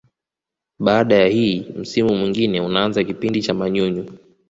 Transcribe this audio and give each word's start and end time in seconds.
Baada 0.79 1.15
ya 1.15 1.27
hii 1.27 1.59
msimu 1.75 2.15
mwingine 2.15 2.61
unaanza 2.61 3.03
kipindi 3.03 3.41
cha 3.41 3.53
manyunyu 3.53 4.05